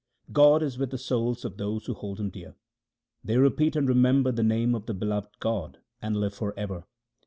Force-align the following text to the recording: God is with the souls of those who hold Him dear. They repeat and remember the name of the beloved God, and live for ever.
God 0.31 0.63
is 0.63 0.79
with 0.79 0.89
the 0.89 0.97
souls 0.97 1.45
of 1.45 1.57
those 1.57 1.85
who 1.85 1.93
hold 1.93 2.19
Him 2.19 2.31
dear. 2.31 2.55
They 3.23 3.37
repeat 3.37 3.75
and 3.75 3.87
remember 3.87 4.31
the 4.31 4.41
name 4.41 4.73
of 4.73 4.87
the 4.87 4.95
beloved 4.95 5.37
God, 5.39 5.77
and 6.01 6.17
live 6.17 6.33
for 6.33 6.57
ever. 6.57 6.87